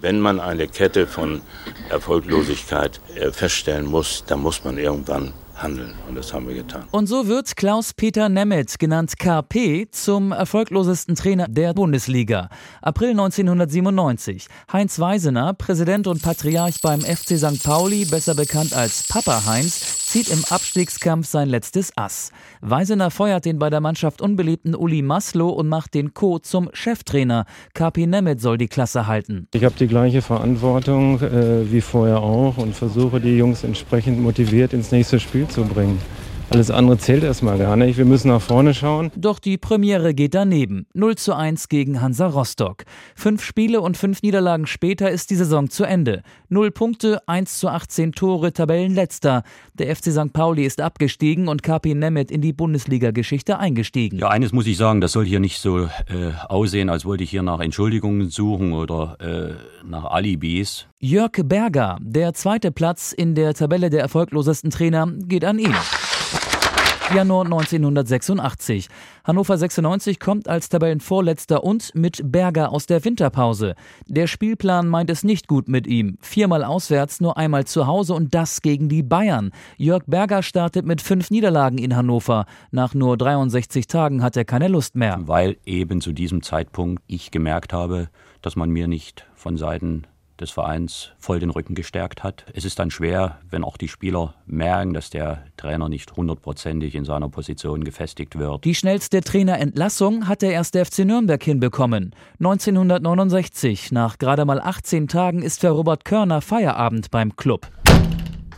[0.00, 1.42] Wenn man eine Kette von
[1.90, 5.32] Erfolglosigkeit äh, feststellen muss, dann muss man irgendwann
[5.62, 5.94] handeln.
[6.08, 6.84] Und das haben wir getan.
[6.90, 12.48] Und so wird Klaus-Peter Nemeth, genannt KP, zum erfolglosesten Trainer der Bundesliga.
[12.80, 14.46] April 1997.
[14.72, 17.62] Heinz Weisener, Präsident und Patriarch beim FC St.
[17.62, 22.30] Pauli, besser bekannt als Papa Heinz, zieht im Abstiegskampf sein letztes Ass.
[22.62, 26.38] Weisener feuert den bei der Mannschaft unbeliebten Uli Maslow und macht den Co.
[26.38, 27.44] zum Cheftrainer.
[27.74, 29.48] KP Nemeth soll die Klasse halten.
[29.52, 34.72] Ich habe die gleiche Verantwortung äh, wie vorher auch und versuche die Jungs entsprechend motiviert
[34.72, 35.98] ins nächste Spiel zu bringen.
[36.50, 37.98] Alles andere zählt erstmal gar nicht.
[37.98, 39.10] Wir müssen nach vorne schauen.
[39.16, 40.86] Doch die Premiere geht daneben.
[40.94, 42.84] 0 zu 1 gegen Hansa Rostock.
[43.14, 46.22] Fünf Spiele und fünf Niederlagen später ist die Saison zu Ende.
[46.48, 49.42] Null Punkte, 1 zu 18 Tore, Tabellenletzter.
[49.74, 50.32] Der FC St.
[50.32, 54.18] Pauli ist abgestiegen und KP Nemeth in die Bundesliga-Geschichte eingestiegen.
[54.18, 55.88] Ja, eines muss ich sagen, das soll hier nicht so äh,
[56.48, 60.86] aussehen, als wollte ich hier nach Entschuldigungen suchen oder äh, nach Alibis.
[60.98, 65.74] Jörg Berger, der zweite Platz in der Tabelle der erfolglosesten Trainer, geht an ihn.
[67.14, 68.88] Januar 1986.
[69.24, 73.76] Hannover 96 kommt als Tabellenvorletzter und mit Berger aus der Winterpause.
[74.06, 76.18] Der Spielplan meint es nicht gut mit ihm.
[76.20, 79.52] Viermal auswärts, nur einmal zu Hause und das gegen die Bayern.
[79.78, 82.44] Jörg Berger startet mit fünf Niederlagen in Hannover.
[82.72, 85.18] Nach nur 63 Tagen hat er keine Lust mehr.
[85.22, 88.08] Weil eben zu diesem Zeitpunkt ich gemerkt habe,
[88.42, 90.04] dass man mir nicht von Seiten
[90.40, 92.44] des Vereins voll den Rücken gestärkt hat.
[92.54, 97.04] Es ist dann schwer, wenn auch die Spieler merken, dass der Trainer nicht hundertprozentig in
[97.04, 98.64] seiner Position gefestigt wird.
[98.64, 102.14] Die schnellste Trainerentlassung hat der erste FC Nürnberg hinbekommen.
[102.38, 107.68] 1969, nach gerade mal 18 Tagen, ist für Robert Körner Feierabend beim Club.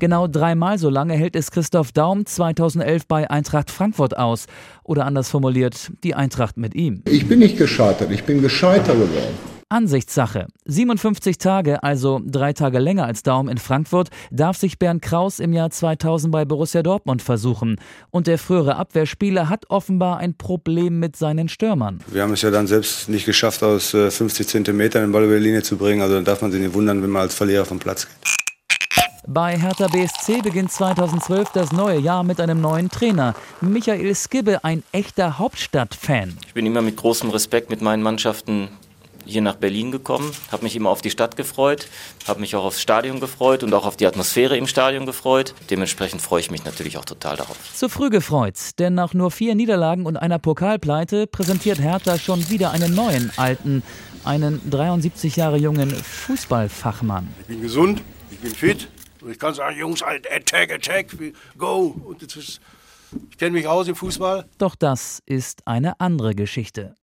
[0.00, 4.46] Genau dreimal so lange hält es Christoph Daum 2011 bei Eintracht Frankfurt aus.
[4.82, 7.02] Oder anders formuliert, die Eintracht mit ihm.
[7.06, 9.53] Ich bin nicht gescheitert, ich bin gescheiter geworden.
[9.74, 10.46] Ansichtssache.
[10.66, 15.52] 57 Tage, also drei Tage länger als Daum in Frankfurt, darf sich Bernd Kraus im
[15.52, 17.80] Jahr 2000 bei Borussia Dortmund versuchen.
[18.12, 21.98] Und der frühere Abwehrspieler hat offenbar ein Problem mit seinen Stürmern.
[22.06, 25.38] Wir haben es ja dann selbst nicht geschafft, aus 50 äh, Zentimetern den Ball über
[25.38, 26.02] die Linie zu bringen.
[26.02, 28.34] Also dann darf man sich nicht wundern, wenn man als Verlierer vom Platz geht.
[29.26, 33.34] Bei Hertha BSC beginnt 2012 das neue Jahr mit einem neuen Trainer.
[33.62, 36.36] Michael Skibbe, ein echter Hauptstadtfan.
[36.46, 38.68] Ich bin immer mit großem Respekt mit meinen Mannschaften
[39.26, 41.88] hier nach Berlin gekommen, habe mich immer auf die Stadt gefreut,
[42.26, 45.54] habe mich auch aufs Stadion gefreut und auch auf die Atmosphäre im Stadion gefreut.
[45.70, 47.56] Dementsprechend freue ich mich natürlich auch total darauf.
[47.74, 52.70] Zu früh gefreut, denn nach nur vier Niederlagen und einer Pokalpleite präsentiert Hertha schon wieder
[52.70, 53.82] einen neuen alten,
[54.24, 57.28] einen 73 Jahre jungen Fußballfachmann.
[57.40, 58.88] Ich bin gesund, ich bin fit
[59.20, 61.16] und ich kann sagen, Jungs, Attack, Attack,
[61.56, 61.96] go.
[62.04, 62.60] Und ist,
[63.30, 64.44] ich kenne mich aus im Fußball.
[64.58, 66.94] Doch das ist eine andere Geschichte.